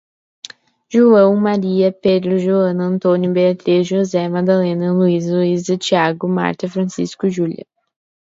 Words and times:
João, 0.91 1.35
Maria, 1.39 1.91
Pedro, 1.91 2.39
Joana, 2.39 2.85
António, 2.87 3.31
Beatriz, 3.31 3.87
José, 3.87 4.27
Madalena, 4.27 4.91
Luís, 4.93 5.27
Luísa, 5.29 5.77
Tiago, 5.77 6.27
Marta, 6.27 6.67
Francisco, 6.67 7.29
Júlia 7.29 7.67